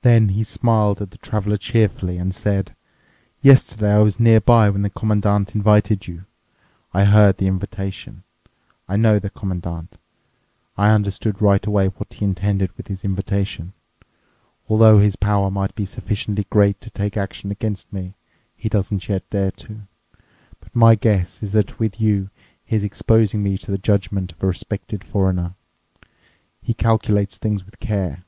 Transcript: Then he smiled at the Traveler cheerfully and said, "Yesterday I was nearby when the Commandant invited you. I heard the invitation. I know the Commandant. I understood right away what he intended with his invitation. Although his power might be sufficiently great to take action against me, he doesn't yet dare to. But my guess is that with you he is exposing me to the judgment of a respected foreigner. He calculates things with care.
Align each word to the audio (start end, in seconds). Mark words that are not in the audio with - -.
Then 0.00 0.30
he 0.30 0.44
smiled 0.44 1.02
at 1.02 1.10
the 1.10 1.18
Traveler 1.18 1.58
cheerfully 1.58 2.16
and 2.16 2.34
said, 2.34 2.74
"Yesterday 3.42 3.92
I 3.92 3.98
was 3.98 4.18
nearby 4.18 4.70
when 4.70 4.80
the 4.80 4.88
Commandant 4.88 5.54
invited 5.54 6.06
you. 6.08 6.24
I 6.94 7.04
heard 7.04 7.36
the 7.36 7.48
invitation. 7.48 8.22
I 8.88 8.96
know 8.96 9.18
the 9.18 9.28
Commandant. 9.28 9.98
I 10.78 10.88
understood 10.88 11.42
right 11.42 11.66
away 11.66 11.88
what 11.88 12.14
he 12.14 12.24
intended 12.24 12.74
with 12.78 12.88
his 12.88 13.04
invitation. 13.04 13.74
Although 14.70 15.00
his 15.00 15.16
power 15.16 15.50
might 15.50 15.74
be 15.74 15.84
sufficiently 15.84 16.46
great 16.48 16.80
to 16.80 16.88
take 16.88 17.18
action 17.18 17.50
against 17.50 17.92
me, 17.92 18.14
he 18.56 18.70
doesn't 18.70 19.06
yet 19.06 19.28
dare 19.28 19.50
to. 19.50 19.82
But 20.60 20.74
my 20.74 20.94
guess 20.94 21.42
is 21.42 21.50
that 21.50 21.78
with 21.78 22.00
you 22.00 22.30
he 22.64 22.74
is 22.76 22.84
exposing 22.84 23.42
me 23.42 23.58
to 23.58 23.70
the 23.70 23.76
judgment 23.76 24.32
of 24.32 24.42
a 24.42 24.46
respected 24.46 25.04
foreigner. 25.04 25.56
He 26.62 26.72
calculates 26.72 27.36
things 27.36 27.66
with 27.66 27.78
care. 27.80 28.24